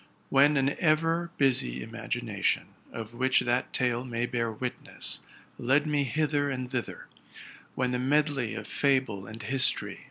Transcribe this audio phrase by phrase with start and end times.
[0.31, 5.19] When an ever busy imagination, of which that tale may bear witness,
[5.59, 7.05] led me hither and thither;
[7.75, 9.99] when the medley 'of fable and histor y.